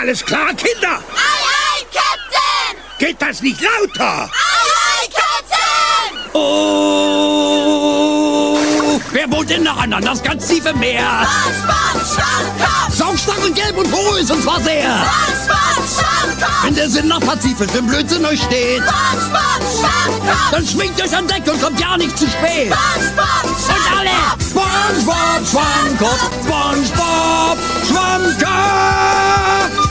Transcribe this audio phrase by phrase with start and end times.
[0.00, 1.02] Alles klar, Kinder?
[1.12, 2.80] Aye, aye, Captain!
[2.98, 4.30] Geht das nicht lauter?
[4.30, 6.16] Aye, aye, Captain!
[6.32, 7.36] Oh!
[9.12, 10.12] Wer wohnt denn nacheinander?
[10.12, 11.26] Das ganz tiefe Meer.
[11.26, 12.94] SpongeBob Schwammkopf!
[12.94, 15.04] Saugstachel gelb und porös und zwar sehr.
[15.44, 16.64] SpongeBob Schwammkopf!
[16.64, 20.50] Wenn der Sinn nach Pazifisch im Blödsinn euch steht, SpongeBob Schwammkopf!
[20.50, 22.72] dann schwingt euch an Deck und kommt ja nicht zu spät.
[22.72, 24.16] SpongeBob Und alle!
[24.40, 29.89] SpongeBob Schwammkopf, SpongeBob Schwammkopf!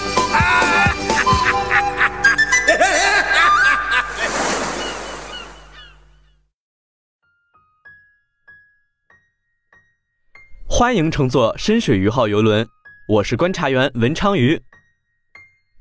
[10.80, 12.66] 欢迎乘坐深水鱼号游轮，
[13.06, 14.58] 我是观察员文昌鱼。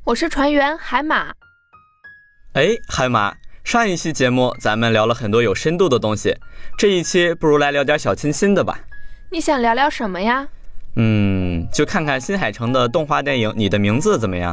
[0.03, 1.33] 我是船员海马。
[2.55, 6.37] 哎，海马，上一期节目咱们聊了很多有深度的东西，
[6.77, 8.81] 这一期不如来聊点小清新的吧？
[9.31, 10.49] 你想聊聊什么呀？
[10.97, 14.53] 嗯，就看看新海诚的动画电影《你的名字》怎么样？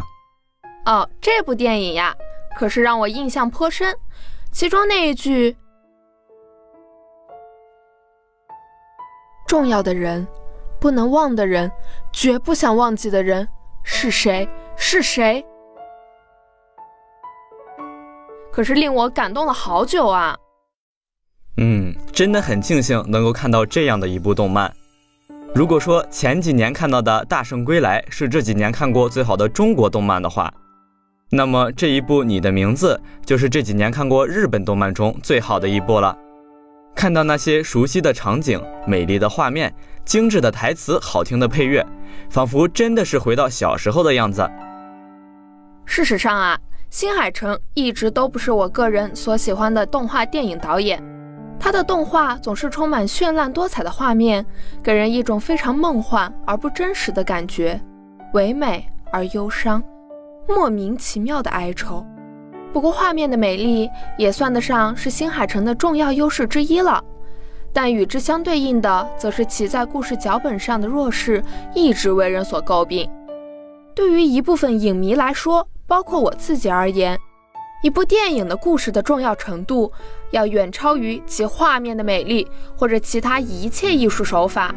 [0.86, 2.16] 哦，这部电影呀，
[2.56, 3.96] 可是让我印象颇深。
[4.52, 5.58] 其中那一句
[9.48, 10.28] “重要的人，
[10.80, 11.72] 不能忘的人，
[12.12, 13.48] 绝不想忘记的人
[13.84, 14.48] 是谁？
[14.76, 15.46] 是谁？”
[18.52, 20.36] 可是令我感动了好久啊！
[21.58, 24.74] 嗯，真的很庆幸能够看到这样的一部动漫。
[25.54, 30.54] 如果说前几年看到的《大圣归来》是这几年看过最好的中国动漫的话，
[31.30, 36.18] 那么这一部《你的名字》就是这几年看过日本动漫中最好的一部了。
[36.96, 39.72] 看到那些熟悉的场景、美丽的画面、
[40.06, 41.86] 精致的台词、好听的配乐，
[42.30, 44.50] 仿佛真的是回到小时候的样子。
[45.86, 46.58] 事实上啊，
[46.90, 51.04] 新海诚一直都不是我个人所喜欢的动画电影导演。
[51.60, 54.46] 他的动画总是充满绚烂多彩的画面，
[54.82, 57.80] 给人一种非常梦幻而不真实的感觉，
[58.34, 59.84] 唯美而忧伤，
[60.48, 62.06] 莫名其妙的哀愁。
[62.76, 67.02] 不过，画面的美丽也算得上是新海诚的重要优势之一了。
[67.72, 71.42] 但与之相对应的，则是其在故事脚本上的弱势，
[71.74, 73.10] 一直为人所诟病。
[73.96, 77.18] 对于一部分影迷来说，包括我自己而言，
[77.82, 79.90] 一部电影的故事的重要程度，
[80.32, 84.76] 要远超于其画面的美丽或者其他一切艺术手法。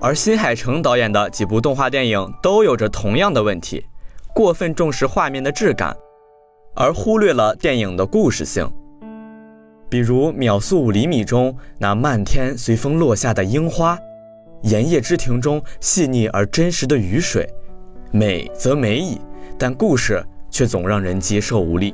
[0.00, 3.84] 而新海诚导演的几部动画电影都有着同样的问题：
[4.38, 5.96] 过分重视画面的质感，
[6.76, 8.70] 而忽略了电影的故事性。
[9.90, 13.96] 比如《秒速五厘米》中那漫天随风落下的樱花，
[14.62, 17.52] 《盐业之庭》中细腻而真实的雨水，
[18.12, 19.20] 美则美矣。
[19.58, 21.92] 但故事却总让人接受无力。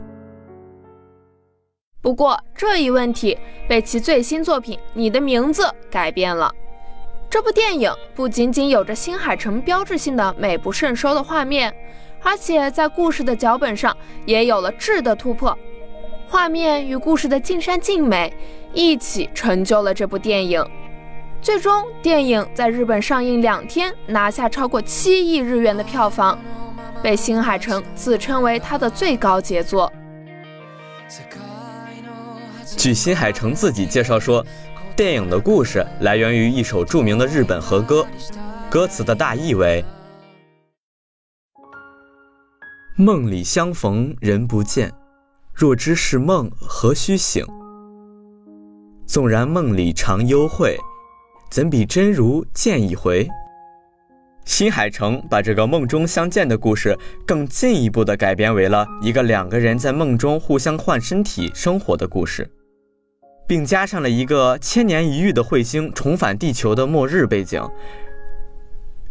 [2.02, 6.52] 不过这一问题被其最新作品《你的名字》改变了。
[7.30, 11.74] 这部电影不仅仅有着新海诚标志性的美不胜收的画面，
[12.24, 13.96] 而且在故事的脚本上
[14.26, 15.56] 也有了质的突破。
[16.26, 18.32] 画面与故事的尽善尽美
[18.72, 20.66] 一起成就了这部电影。
[21.40, 26.36] 最终，电影在日本上映两天，拿下超过七亿日元的票房。
[27.02, 29.92] 被新海诚自称为他的最高杰作。
[32.78, 34.42] 据新海诚自己介绍说，
[34.96, 38.06] 电影的故事来源于一首著名的日本和歌，
[38.70, 39.84] 歌词的大意为：
[42.96, 44.92] 梦里相逢人不见，
[45.52, 47.44] 若知是梦何须醒？
[49.04, 50.76] 纵然梦里常幽会，
[51.50, 53.28] 怎比真如见一回？
[54.44, 56.96] 新海诚把这个梦中相见的故事
[57.26, 62.48] 更进一步的改编为了一个两个人在梦中互相换身体生活的故事，
[63.48, 67.60] 并加上了一个千年一遇的彗星重返地球的末日背景，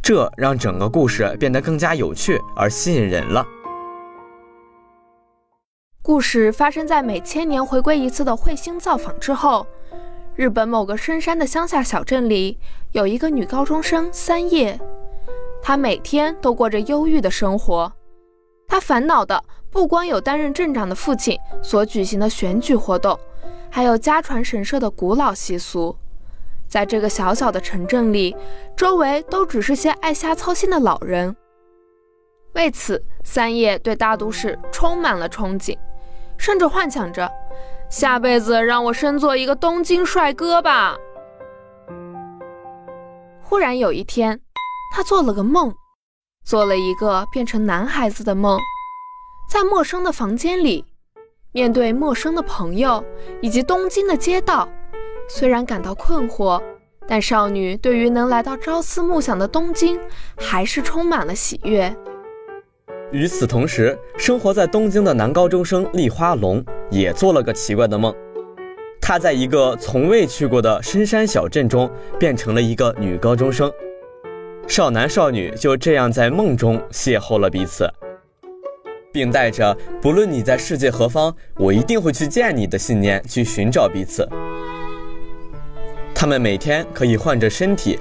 [0.02, 3.46] 这让整个故事变得更加有趣而吸引人了。
[6.04, 9.66] 故事发生在每千年回归一次的彗星造访之后，
[10.36, 12.60] 日本某个深山的乡下小镇里
[12.92, 14.78] 有一个女高中生三叶。
[15.62, 17.90] 她每天都过着忧郁的生活，
[18.68, 19.42] 她烦恼的
[19.72, 23.18] 不光有担任镇长的父亲所举行的选举活动，
[23.72, 25.96] 还有家传神社的古老习俗。
[26.68, 28.36] 在这个小小的城镇里，
[28.76, 31.34] 周围都只是些爱瞎操心的老人。
[32.56, 35.78] 为此，三叶对大都市充满了憧憬，
[36.44, 37.32] 甚至幻想着
[37.90, 40.98] 下辈子让我生做一个东京帅哥吧。
[43.42, 44.38] 忽然有一天。
[44.96, 45.74] 他做了个梦，
[46.46, 48.60] 做了一个变成男孩子的梦，
[49.50, 50.86] 在陌生的房间里，
[51.52, 53.04] 面对陌生的朋友
[53.42, 54.70] 以及东京的街道，
[55.28, 56.62] 虽然感到困惑，
[57.08, 60.00] 但少女对于能来到朝思暮想的东京，
[60.38, 61.96] 还是充满了喜悦。
[63.14, 68.14] 与此同时，生活在东京的男高中生立花龙也做了个奇怪的梦。
[69.00, 71.88] 他在一个从未去过的深山小镇中，
[72.18, 73.72] 变成了一个女高中生。
[74.68, 77.88] 少男少女就这样在梦中邂逅了彼此，
[79.12, 84.28] 并带着“不论你在世界何方，我一定会去见你”的信念去寻找彼此。
[86.16, 88.00] 他们每天可以换着身体，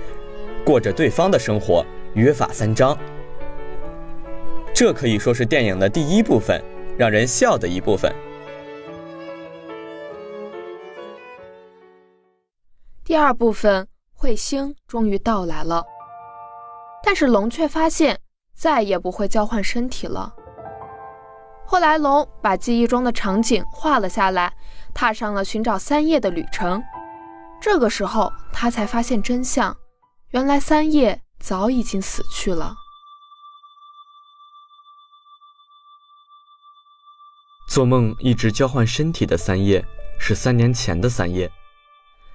[0.64, 2.96] 过着对方的生活，约法三章。
[4.74, 6.62] 这可以说是电影的第一部分，
[6.98, 8.12] 让人笑的一部分。
[13.04, 13.86] 第二部分，
[14.18, 15.84] 彗星终于到来了，
[17.04, 18.18] 但是龙却发现
[18.54, 20.32] 再也不会交换身体了。
[21.66, 24.52] 后来，龙把记忆中的场景画了下来，
[24.94, 26.82] 踏上了寻找三叶的旅程。
[27.60, 29.76] 这个时候，他才发现真相，
[30.30, 32.74] 原来三叶早已经死去了。
[37.72, 39.82] 做梦一直交换身体的三叶，
[40.18, 41.50] 是三年前的三叶。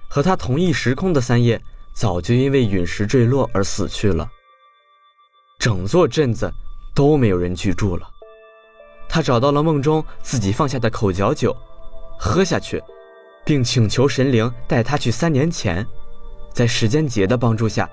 [0.08, 1.62] 和他同一时空的三叶
[1.92, 4.28] 早就因为陨石坠落而死去了，
[5.56, 6.52] 整座镇子
[6.92, 8.10] 都没有人居住了。
[9.08, 11.56] 他找到了梦中自己放下的口嚼酒，
[12.18, 12.82] 喝下去，
[13.44, 15.86] 并请求神灵带他去三年前，
[16.52, 17.88] 在时间节的帮助下，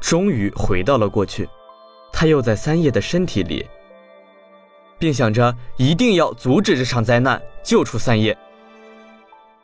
[0.00, 1.48] 终于回到了过去。
[2.12, 3.68] 他又在三叶的身体里，
[5.00, 8.36] 并想着一定要阻止这场灾难，救出三叶。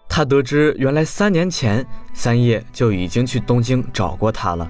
[0.09, 4.69] 他得知，原来三年前三叶就已经去东京找过他了。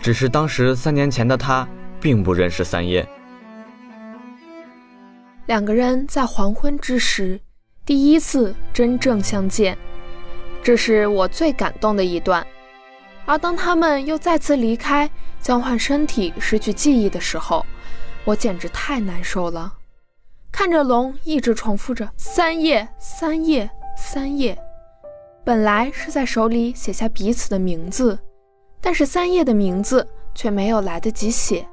[0.00, 1.66] 只是当时三年前的他
[2.00, 3.06] 并不认识三叶。
[5.46, 7.40] 两个人在黄昏之时
[7.84, 9.76] 第一次真正相见，
[10.62, 12.46] 这是我最感动的一段。
[13.26, 15.10] 而当他们又再次离开，
[15.40, 17.64] 交换身体、失去记忆的时候，
[18.24, 19.72] 我简直太难受了。
[20.50, 23.70] 看着龙一直重复着“三叶，三叶”。
[23.96, 24.58] 三叶
[25.44, 28.18] 本来是在手里写下彼此的名字，
[28.80, 31.66] 但是三叶的名字却没有来得及写，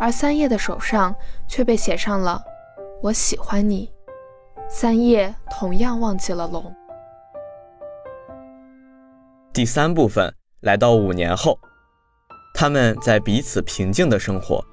[0.00, 1.14] 而三叶的手上
[1.46, 2.42] 却被写上了
[3.02, 3.88] “我喜欢你”。
[4.68, 6.74] 三叶同样忘记了龙。
[9.52, 11.58] 第三部分来到五年后，
[12.54, 14.64] 他们在彼此平静的生活，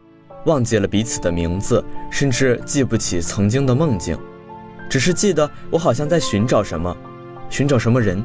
[0.46, 4.18] 忘记了彼此的名字，甚至记不起曾经的梦境。
[4.90, 6.96] 只是记得，我好像在寻找什么，
[7.50, 8.24] 寻找什么人，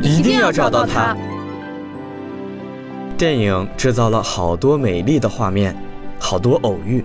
[0.00, 1.16] 一定要找到他。
[3.18, 5.76] 电影制造了好多美丽的画面，
[6.18, 7.04] 好多偶遇，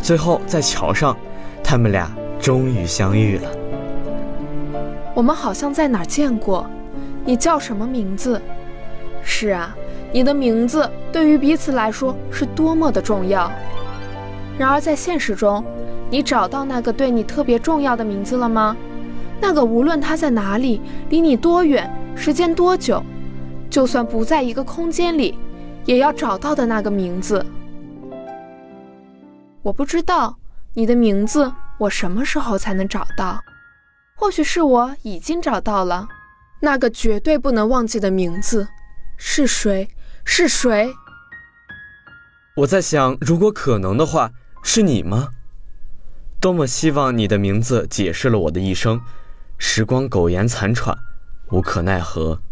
[0.00, 1.16] 最后在桥上，
[1.64, 2.08] 他们俩
[2.40, 3.50] 终于相遇了。
[5.14, 6.70] 我们好像在哪儿见过，
[7.24, 8.40] 你叫什么名字？
[9.24, 9.74] 是啊，
[10.12, 13.50] 你的名字对于彼此来说是多么的重要。
[14.58, 15.64] 然而在现实中。
[16.10, 18.74] 你找到那个对你特别重要的名字了吗？
[19.42, 23.02] 那个无论他在哪里，离你多远，时间多久，
[23.68, 25.38] 就算不在一个空间里，
[25.84, 27.44] 也要找到的那个名字。
[29.60, 30.34] 我不知道
[30.72, 33.38] 你的名字，我什么时候才能找到？
[34.16, 36.08] 或许是我已经找到了，
[36.60, 38.66] 那个绝对不能忘记的名字，
[39.18, 39.86] 是谁？
[40.30, 40.94] 是谁？
[42.54, 44.30] 我在想，如果可能的话，
[44.62, 45.30] 是你吗？
[46.38, 49.00] 多么希望你的名字解释了我的一生，
[49.56, 50.96] 时光苟延残喘，
[51.50, 52.42] 无可奈何。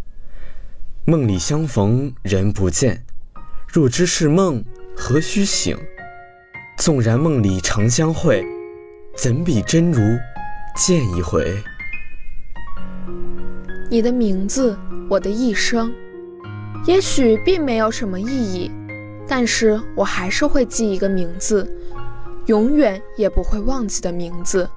[1.05, 3.05] 梦里相逢人不见，
[3.69, 4.65] 若知是梦
[4.97, 5.77] 何须醒？
[6.79, 8.43] 纵然梦里常相会，
[9.15, 10.01] 怎比真如
[10.75, 11.63] 见一回？
[13.91, 14.77] 你的名字，
[15.11, 15.95] 我的一生，
[16.87, 18.71] 也许并没有什么意义，
[19.27, 21.69] 但是我还是会记一个名字。
[22.47, 24.71] 永远也不会忘记的名字，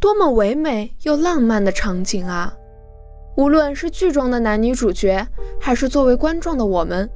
[0.00, 2.52] 多么唯美又浪漫的场景啊！
[3.36, 5.24] 无论是剧中的男女主角，
[5.60, 7.08] 还是作为观众的我们，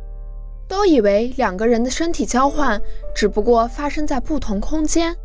[0.69, 2.81] 都以为两个人的身体交换
[3.13, 5.17] 只不过发生在不同空间，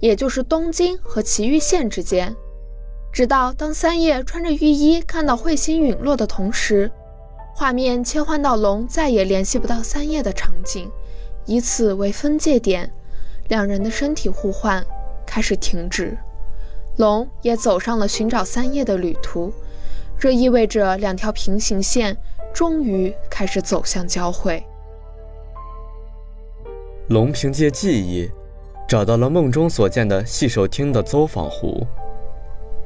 [0.00, 2.36] 也就是东京和埼玉县之间。
[3.10, 6.92] 直到当三叶穿着浴衣看到彗星陨落的同时，
[7.54, 10.90] 画面切换到龙再也联系不到三叶的场景。
[11.46, 12.90] 以此为分界点，
[13.48, 14.84] 两人的身体互换
[15.26, 16.16] 开始停止，
[16.96, 19.52] 龙也走上了寻找三叶的旅途。
[20.18, 22.16] 这意味着两条平行线
[22.52, 24.62] 终于开始走向交汇。
[27.08, 28.30] 龙凭借记忆
[28.86, 31.86] 找到了梦中所见的细手町的走访湖，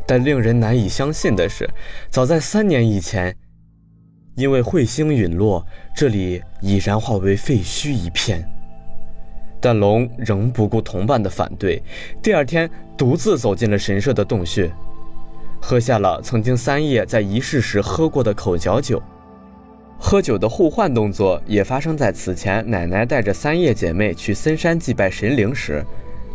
[0.07, 1.69] 但令人难以相信的是，
[2.09, 3.37] 早在三年以前，
[4.35, 5.65] 因为彗星陨落，
[5.95, 8.45] 这里已然化为废墟一片。
[9.61, 11.83] 但龙仍不顾同伴的反对，
[12.23, 14.71] 第二天独自走进了神社的洞穴，
[15.61, 19.03] 喝下了曾经三叶在仪式时喝过的口角酒。
[19.99, 25.83] 喝酒的互换动作也发生在此前奶奶带着三叶姐妹去森山祭拜神灵时，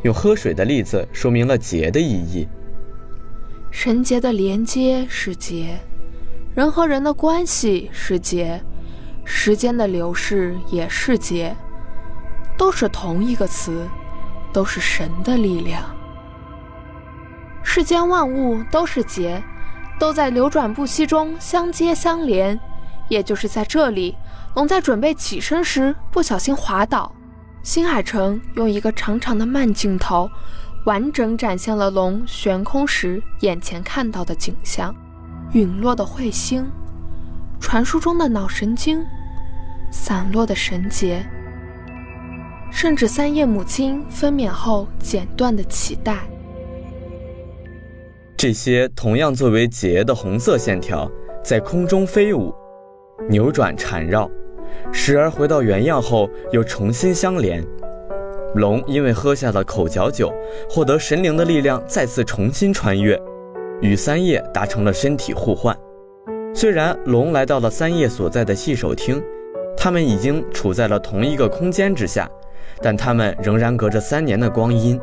[0.03, 2.47] 用喝水的例子说明了劫的意义。
[3.69, 5.77] 神节的连接是劫，
[6.55, 8.61] 人和人的关系是劫，
[9.23, 11.55] 时间的流逝也是劫。
[12.57, 13.87] 都是同一个词，
[14.51, 15.81] 都是神的力量。
[17.63, 19.41] 世间万物都是劫，
[19.97, 22.59] 都在流转不息中相接相连。
[23.07, 24.15] 也就是在这里，
[24.55, 27.09] 龙在准备起身时不小心滑倒。
[27.63, 30.29] 新海诚用一个长长的慢镜头，
[30.85, 34.93] 完整展现了龙悬空时眼前看到的景象：
[35.53, 36.69] 陨落的彗星，
[37.59, 39.03] 传说中的脑神经，
[39.91, 41.25] 散落的神结。
[42.71, 46.19] 甚至三叶母亲分娩后剪断的脐带，
[48.37, 51.09] 这些同样作为结的红色线条
[51.43, 52.53] 在空中飞舞、
[53.27, 54.29] 扭转缠绕，
[54.91, 57.65] 时而回到原样后又重新相连。
[58.53, 60.31] 龙因为喝下了口角酒，
[60.69, 63.19] 获得神灵的力量，再次重新穿越，
[63.81, 65.75] 与三叶达成了身体互换。
[66.53, 69.21] 虽然龙来到了三叶所在的戏手厅，
[69.77, 72.29] 他们已经处在了同一个空间之下。
[72.81, 74.97] 但他们仍然隔着三年的光阴，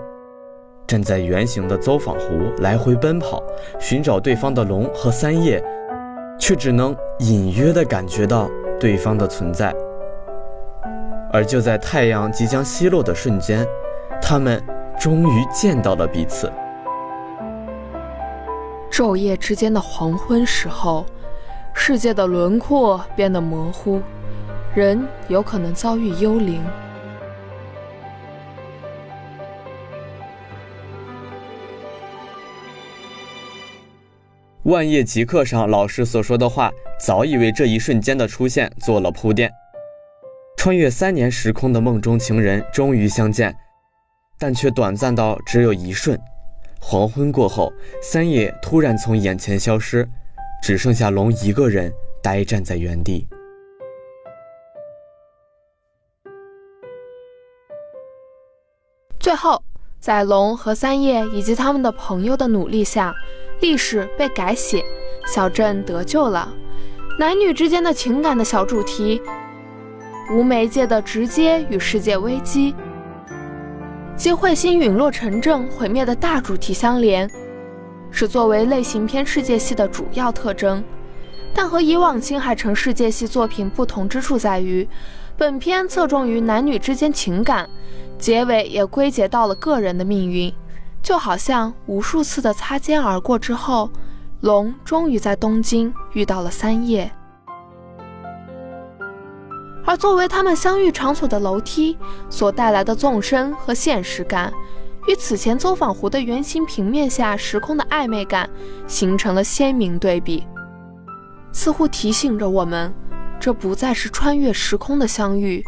[0.87, 3.43] 站在圆形的走访湖来回奔跑，
[3.79, 5.63] 寻找对方的龙和三叶，
[6.39, 8.49] 却只能隐约地感觉到
[8.81, 9.75] 对方的存在。
[11.31, 13.67] 而就在太阳即将西落的瞬间，
[14.23, 14.63] 他们
[14.99, 16.51] 终于见到了彼此。
[18.97, 21.05] 昼夜之间的黄昏时候，
[21.75, 24.01] 世界的轮廓变得模糊，
[24.75, 26.65] 人有可能遭遇幽灵。
[34.63, 39.53] 万叶集课上老师所说的话，早已为这一瞬间的出现做了铺垫。
[40.57, 43.55] 穿越三年时空的梦中情人终于相见，
[44.39, 46.19] 但却短暂到只有一瞬。
[46.81, 50.09] 黄昏过后，三叶突然从眼前消失，
[50.63, 51.93] 只剩下龙一个人
[52.23, 53.27] 呆站在原地。
[59.19, 59.63] 最后，
[59.99, 63.15] 在龙和三叶以及他们的朋友的努力下。
[63.61, 64.85] 历史被改写，
[65.27, 66.55] 小镇得救了。
[67.19, 69.23] 男女之间的情感的小主题，
[70.31, 72.75] 无媒介的直接与世界危机，
[74.17, 77.31] 及彗星陨落城镇毁灭的大主题相连，
[78.11, 80.83] 是作为类型片世界系的主要特征。
[81.55, 84.89] 但和以往新海诚世界系作品不同之处在于，
[85.37, 87.69] 本片侧重于男女之间情感，
[88.19, 90.53] 结尾也归结到了个人的命运。
[91.03, 93.91] 就好像无数次的擦肩而过之后，
[94.41, 97.11] 龙终于在东京遇到了三叶，
[99.87, 101.97] 而作为他们相遇场所的楼梯
[102.29, 104.53] 所带来的纵深和现实感，
[105.07, 108.51] 与此前走访湖的圆形平面下时空的暧昧感
[108.89, 110.45] 形成了鲜明对比，
[111.53, 112.93] 似乎提醒着我们，
[113.39, 115.65] 这不再是穿越时空的相遇，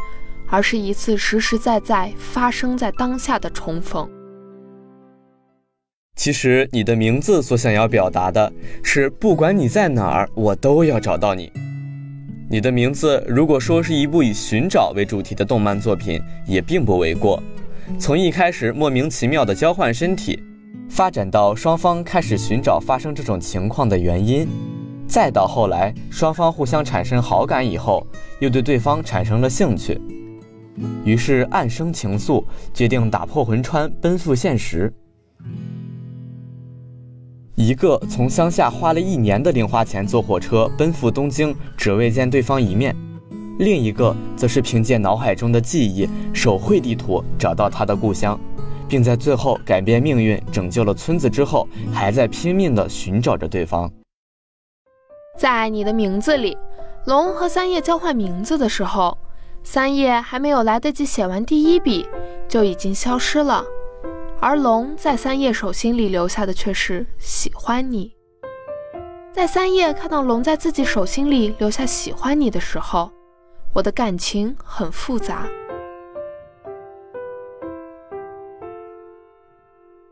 [0.48, 4.10] 而是一次实实在在发生在当下的重逢。
[6.16, 11.52] 其实你的名字所想要表达的是，不管你在哪儿，我都要找到你。
[12.50, 17.42] 你的名字如果说是一部以寻找为主题的动漫作品，也并不为过。
[17.98, 20.42] 从一开始莫名其妙的交换身体，
[20.88, 24.48] 发展到双方开始寻找发生这种情况的原因，
[25.06, 28.06] 再到后来双方互相产生好感以后，
[28.40, 30.00] 又对对方产生了兴趣，
[31.04, 34.90] 于是暗生情愫，决定打破魂穿，奔赴现实。
[37.58, 42.94] 一个从乡下花了一年的零花钱坐火车奔赴东京，只为见对方一面；
[43.58, 48.38] 另一个则是凭借脑海中的记忆，手绘地图找到他的故乡，
[48.88, 53.90] 并在最后改变命运，拯救了村子之后，还在拼命地寻找着对方。
[55.36, 56.56] 在你的名字里，
[57.06, 59.18] 龙和三叶交换名字的时候，
[59.64, 62.06] 三叶还没有来得及写完第一笔，
[62.48, 63.64] 就已经消失了。
[64.40, 68.14] 而龙在三叶手心里留下的却是喜欢你。
[69.32, 73.10] 在三叶看到龙在自己手心里留下喜欢你的时候，
[73.74, 75.44] 我的感情很复杂。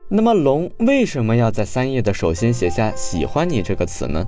[0.09, 4.25] 那么龙为什么要在三叶的手心写下“喜欢你”这个词呢？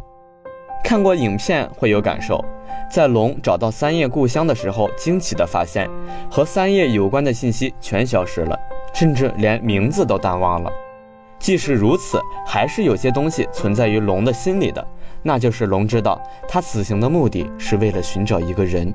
[0.84, 2.44] 看过影片会有感受，
[2.88, 5.90] 在龙找到三叶故乡的时候，惊奇地发现
[6.30, 8.58] 和三叶有关的信息全消失了，
[8.94, 10.70] 甚至连名字都淡忘了。
[11.38, 14.84] 即使如此，还是有些东西存在于龙的心里的，
[15.22, 18.92] 那就是龙知道他此行的目的是为了寻找一个人，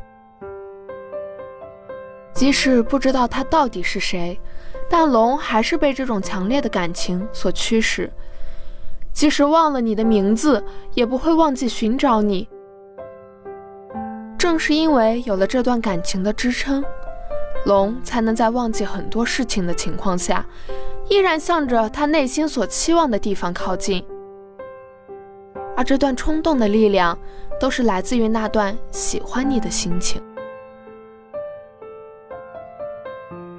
[2.33, 4.39] 即使不知道他到底是谁。
[4.89, 8.11] 但龙还是被这种强烈的感情所驱使，
[9.13, 12.47] 即使忘了你的名字，也不会忘记寻找你。
[14.37, 16.83] 正是因为有了这段感情的支撑，
[17.65, 20.45] 龙才能在忘记很多事情的情况下，
[21.09, 24.03] 依然向着他内心所期望的地方靠近。
[25.75, 27.17] 而这段冲动的力量，
[27.59, 30.21] 都是来自于那段喜欢你的心情。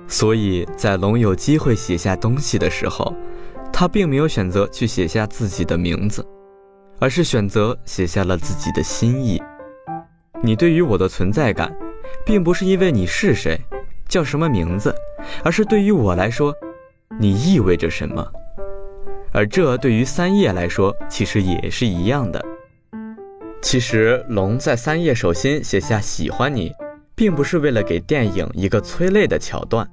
[0.07, 3.13] 所以在龙有机会写下东西的时候，
[3.73, 6.25] 他并没有选择去写下自己的名字，
[7.01, 9.43] 而是选择写下了自己的心意。
[10.43, 11.75] 你对于我的存在感，
[12.25, 13.61] 并不是因为你是谁，
[14.09, 14.95] 叫什么名字，
[15.43, 16.55] 而是对于我来说，
[17.19, 18.27] 你意味着什么。
[19.33, 22.45] 而这对于三叶来说，其实也是一样的。
[23.61, 26.73] 其实龙在三叶手心写下喜欢你，
[27.15, 29.89] 并不是为了给电影一个催泪的桥段。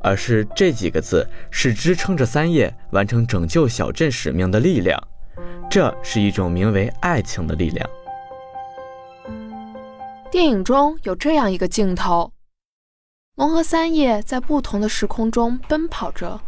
[0.00, 5.02] 而是这几个字是支撑着三叶完成拯救小镇使命的力量，
[5.70, 7.88] 这是一种名为爱情的力量。
[10.30, 12.30] 电影中有这样一个镜头：
[13.36, 16.40] 龙和三叶在不同的时空中奔跑着，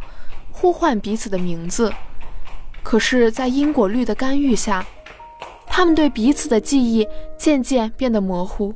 [0.53, 1.91] 呼唤彼此的名字。
[2.81, 4.85] 可是，在因果律的干预下，
[5.65, 7.05] 他们对彼此的记忆
[7.37, 8.73] 渐渐变得模糊，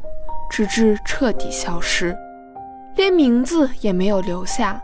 [0.49, 2.13] 直至彻底消失。
[2.97, 4.81] 连名字也没有留下，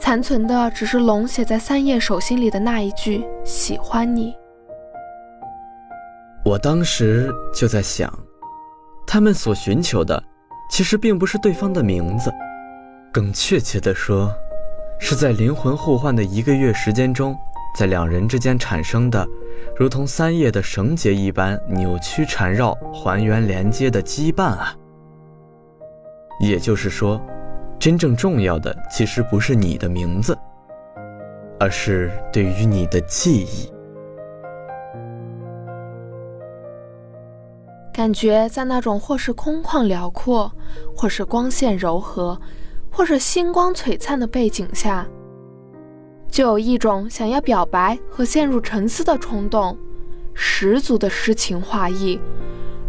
[0.00, 4.34] 残存的只是龙写在三叶手心里的那一句“喜欢你”。
[6.46, 8.10] 我当时就在想，
[9.06, 10.24] 他们所寻求的，
[10.72, 12.32] 其实并不是对方的名字，
[13.12, 14.34] 更确切地说，
[14.98, 17.36] 是在灵魂互换的一个月时间中，
[17.78, 19.28] 在两人之间产生的，
[19.76, 24.74] 如同三叶的绳结一般扭曲缠绕、还原连接的羁绊啊。
[26.40, 27.20] 也就是说，
[27.78, 30.34] 真正重要的其实不是你的名字，
[31.60, 33.70] 而是对于你的记忆。
[37.92, 40.50] 感觉在那种或是空旷辽阔，
[40.96, 42.40] 或是光线柔和，
[42.90, 45.06] 或是星光璀璨的背景下，
[46.30, 49.76] 就有一种想要表白和陷入沉思的冲动，
[50.32, 52.18] 十足的诗情画意。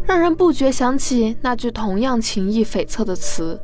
[0.06, 3.58] 让人不觉想起那句同样情意悱恻的词。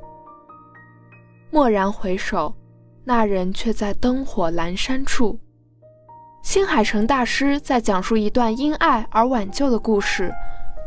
[1.52, 2.56] 蓦然回首，
[3.04, 5.39] 那人却在灯火阑珊处。
[6.41, 10.34] 新海诚大师在讲述一段因爱而挽救的故事，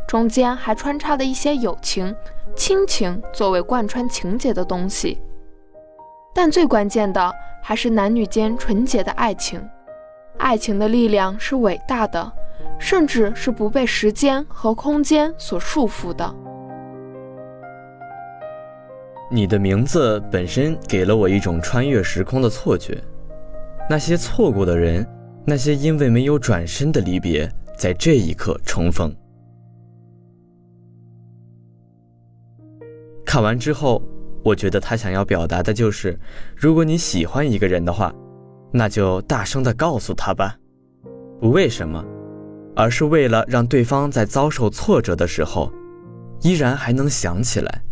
[0.07, 2.15] 中间还穿插了一些友情、
[2.55, 5.21] 亲情作为贯穿情节的东西。
[6.35, 9.62] 但最关键的还是男女间纯洁的爱情，
[10.38, 12.33] 爱情的力量是伟大的。
[12.79, 16.35] 甚至是不被时间和空间所束缚的。
[19.31, 23.01] 你的名字本身给了我一种穿越时空的错觉，
[23.88, 25.07] 那些错过的人，
[25.45, 29.15] 那些因为没有转身的离别，在这一刻重逢。
[33.33, 34.03] 看完之后，
[34.45, 36.21] 我觉得他想要表达的就是：
[36.55, 38.14] 如果你喜欢一个人的话，
[38.71, 40.55] 那就大声的告诉他吧。
[41.40, 42.05] 不为什么。
[42.77, 45.73] 而是为了让对方在遭受挫折的时候，
[46.42, 47.83] 依然还能想起来，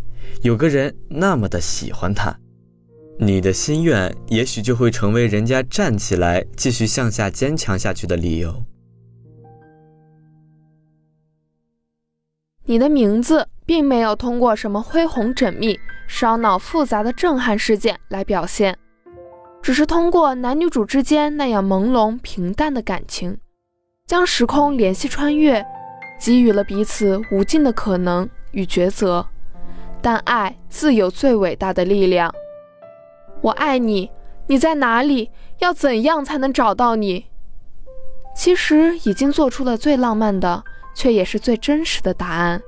[0.43, 2.37] 有个人那么的喜欢他，
[3.17, 8.63] 你的心愿也许就会成为人家站起来继续向下坚强下去的理由。
[12.65, 18.77] 你的名字并没有通过什么恢宏缜密、烧脑复杂的震撼事件来表现，
[19.61, 23.37] 只是通过男女主之间那样朦胧平淡的感情。
[24.05, 25.65] 将时空联系穿越，
[26.19, 29.25] 给予了彼此无尽的可能与抉择，
[30.01, 32.33] 但爱自有最伟大的力量。
[33.41, 34.11] 我爱你，
[34.47, 35.31] 你在哪里？
[35.59, 37.25] 要怎样才能找到你？
[38.35, 42.61] 其实已经做出了最浪漫的，却也是最真实的答案。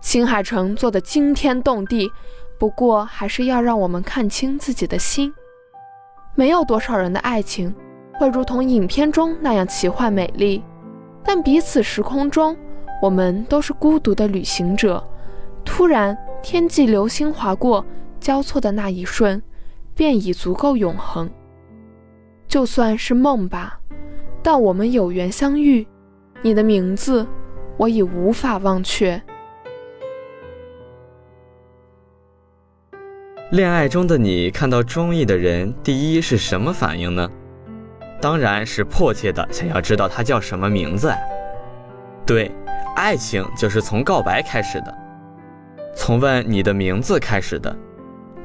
[0.00, 2.10] 新海诚做的惊天动地，
[2.58, 5.32] 不过还是要让我们看清自己的心。
[6.34, 7.74] 没有多少人的爱情。
[8.16, 10.62] 会如同影片中那样奇幻美丽，
[11.24, 12.56] 但彼此时空中，
[13.02, 15.04] 我们都是孤独的旅行者。
[15.64, 17.84] 突然，天际流星划过，
[18.20, 19.42] 交错的那一瞬，
[19.96, 21.28] 便已足够永恒。
[22.46, 23.80] 就算是梦吧，
[24.44, 25.84] 但我们有缘相遇，
[26.44, 27.26] 你的名字
[27.78, 29.18] 我已无法忘却。
[33.52, 37.30] 恋爱中的你看到中意的人，第一是什么反应呢？
[38.20, 41.10] 当然是迫切的想要知道他叫什么名字。
[42.26, 42.50] 对，
[42.94, 44.94] 爱情就是从告白开始的，
[45.96, 47.74] 从问你的名字开始的。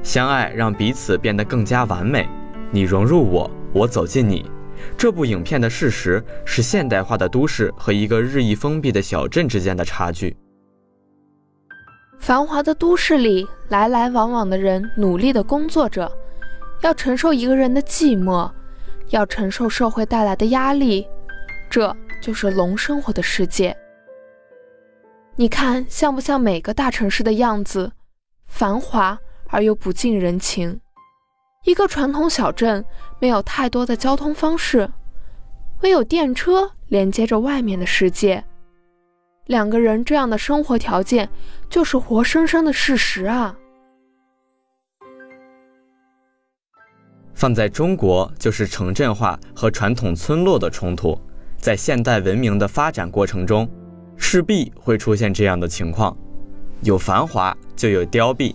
[0.02, 2.26] 相爱让彼此变得更加完美，
[2.70, 4.50] 你融入我，我走进你。
[4.96, 10.36] 这部影片的事实是现代化的都市和一个日益封闭的小镇之间的差距。
[12.18, 16.10] 繁华的都市里，来来往往的人努力的工作着，
[16.82, 18.50] 要承受一个人的寂寞，
[19.08, 21.06] 要承受社会带来的压力，
[21.70, 23.76] 这就是龙生活的世界。
[25.36, 27.92] 你看，像不像每个大城市的样子？
[28.46, 29.18] 繁华。
[29.52, 30.80] 而又不近人情。
[31.64, 32.82] 一个传统小镇
[33.18, 34.90] 没有太多的交通方式，
[35.82, 38.42] 唯有电车连接着外面的世界。
[39.46, 41.28] 两个人这样的生活条件，
[41.68, 43.54] 就是活生生的事实啊！
[47.34, 51.18] 放在中国，就是城镇化和传统村落的冲突。
[51.58, 53.68] 在现代文明的发展过程中，
[54.16, 56.16] 势必会出现这样的情况：
[56.80, 58.54] 有繁华，就有凋敝。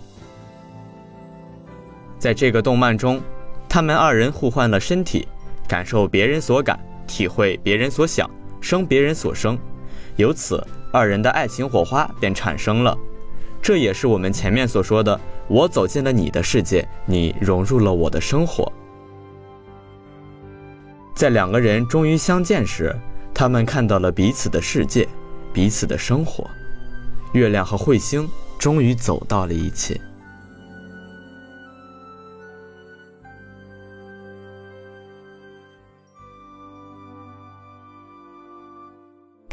[2.18, 3.20] 在这个动漫中，
[3.68, 5.26] 他们二人互换了身体，
[5.68, 8.28] 感受别人所感，体会别人所想，
[8.60, 9.58] 生别人所生，
[10.16, 12.96] 由此二人的爱情火花便产生了。
[13.60, 18.72] 这也是我们前面所说的：我走进了你的世界，你融入了我的生活。
[21.14, 22.94] 在两个人终于相见时，
[23.34, 25.08] 他们看到了彼此的世界，
[25.52, 26.48] 彼此的生活。
[27.32, 30.00] 月亮和彗星终于走到了一起。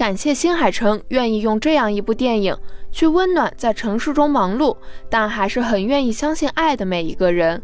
[0.03, 2.53] 感谢新海诚愿意用这样一部电影
[2.91, 4.75] 去温暖在城市中忙碌
[5.09, 7.61] 但还是很愿意相信爱的每一个人，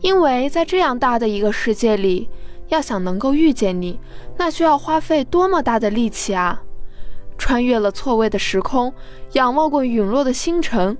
[0.00, 2.28] 因为在这样大的一个世界里，
[2.70, 4.00] 要想能够遇见你，
[4.36, 6.60] 那需要花费多么大的力气啊！
[7.38, 8.92] 穿越了错位的时空，
[9.34, 10.98] 仰望过陨落的星辰，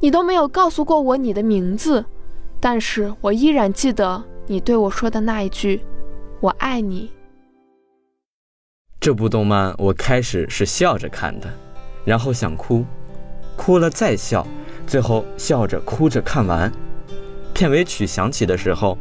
[0.00, 2.04] 你都没有告诉过我你的名字，
[2.58, 5.80] 但是我依然记得你对我说的那一句
[6.42, 7.12] ：“我爱你。”
[9.04, 11.46] 这部动漫我开始是笑着看的，
[12.06, 12.86] 然后想哭，
[13.54, 14.46] 哭了再笑，
[14.86, 16.72] 最后笑着哭着看完。
[17.52, 18.96] 片尾曲响起的时候，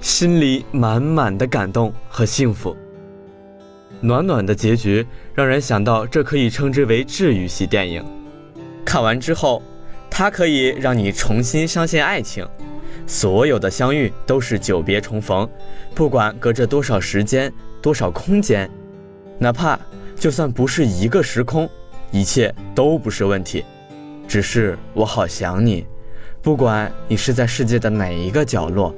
[0.00, 2.76] 心里满满的感动和幸福。
[4.00, 5.06] 暖暖的结局
[5.36, 8.04] 让人想到，这可以称之为治愈系电影。
[8.84, 9.62] 看完之后，
[10.10, 12.44] 它可以让你重新相信爱情，
[13.06, 15.48] 所有的相遇都是久别重逢，
[15.94, 18.68] 不管隔着多少时间、多少空间。
[19.42, 19.76] 哪怕
[20.14, 21.68] 就算不是一个时空，
[22.12, 23.64] 一切都不是问题。
[24.28, 25.84] 只是我好想你，
[26.40, 28.94] 不管你是在世界的哪一个角落，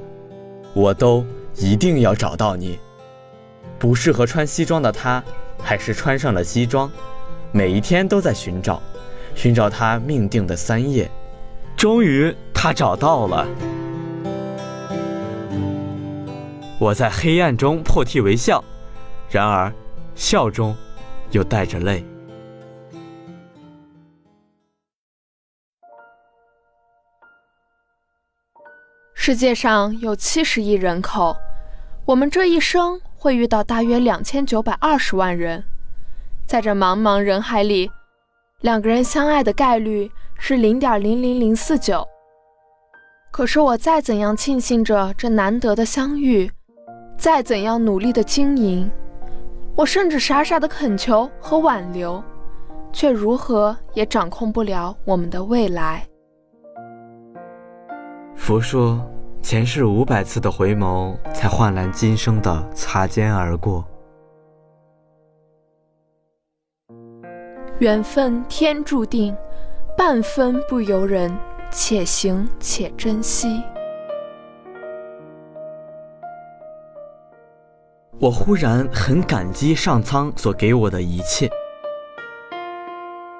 [0.75, 2.77] 我都一定要找到你。
[3.79, 5.23] 不适合穿西装的他，
[5.63, 6.91] 还是穿上了西装，
[7.51, 8.79] 每一天都在寻找，
[9.33, 11.09] 寻找他命定的三叶。
[11.75, 13.47] 终于，他找到了。
[16.79, 18.63] 我在黑暗中破涕为笑，
[19.31, 19.73] 然而。
[20.15, 20.75] 笑中，
[21.31, 22.03] 又带着泪。
[29.13, 31.35] 世界上有七十亿人口，
[32.05, 35.63] 我们这一生会遇到大约两千九百二十万人。
[36.47, 37.89] 在这茫茫人海里，
[38.61, 42.07] 两个人相爱的概率是零点零零零四九。
[43.31, 46.49] 可是我再怎样庆幸着这难得的相遇，
[47.17, 48.89] 再怎样努力的经营。
[49.75, 52.23] 我甚至傻傻的恳求和挽留，
[52.93, 56.07] 却如何也掌控不了我们的未来。
[58.35, 59.05] 佛说，
[59.41, 63.83] 前世五百次的回眸，才换来今生的擦肩而过。
[67.79, 69.35] 缘分天注定，
[69.97, 71.37] 半分不由人，
[71.69, 73.61] 且行且珍惜。
[78.17, 81.49] 我忽然很感激上苍所给我的一切，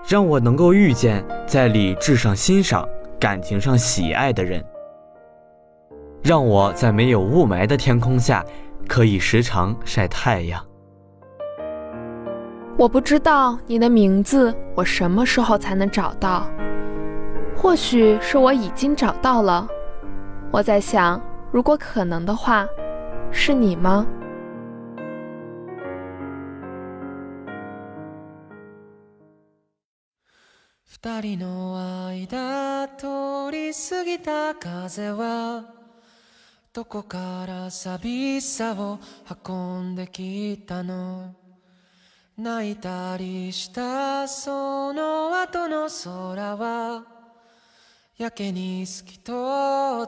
[0.06, 4.64] 让我能够遇见在理智上欣赏、感情上喜爱的人，
[6.22, 8.44] 让我在没有雾霾的天空下
[8.86, 10.62] 可以时常晒太阳。
[12.78, 16.50] 我不知道你的名字，我什么时候才能找到？
[17.56, 19.66] 或许是我已经找到了。
[20.52, 22.68] 我在想，如果可能的话。
[23.32, 24.06] 是你吗？
[30.98, 35.66] 二人の間通り過ぎた風は
[36.74, 38.98] どこから寂しさを
[39.46, 41.36] 運んできたの？
[42.38, 47.04] 泣いたりしたその後の空は
[48.18, 49.32] やけに透き通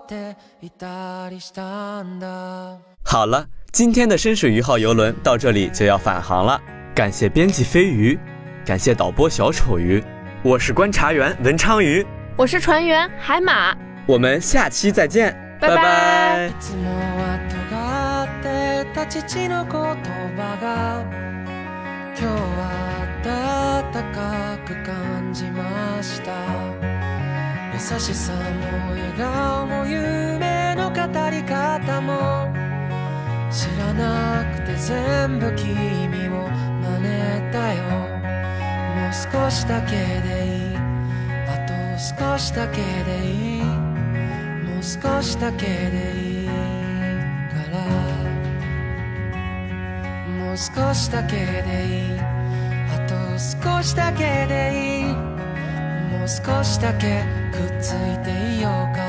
[0.01, 2.79] っていたりしたんだ。
[3.03, 6.59] 好了，今天的深水鱼号游轮到这里就要返航了。
[6.95, 8.17] 感谢编辑飞鱼，
[8.65, 10.03] 感谢导播小丑鱼，
[10.46, 21.04] 我是观察员文昌鱼，我是船员海马，我们下期再见，拜拜いつもは尖ってた父の言葉が
[22.18, 22.70] 今日は
[23.22, 26.32] 暖かく感じました
[27.72, 28.38] 優しさも
[28.90, 30.96] 笑顔も夢の語
[31.30, 32.52] り方も
[33.50, 36.48] 知らなくて全部君を
[36.80, 37.06] 真似
[37.52, 37.82] たよ
[38.96, 40.35] もう少しだけでいいあと
[42.07, 42.81] 少しだけで
[43.25, 43.63] いい。
[43.63, 46.53] もう少しだけでいいか
[47.69, 47.77] ら。
[50.47, 55.13] もう少しだけでいいあと少しだけでいい
[56.17, 59.06] もう少しだけくっついていようか。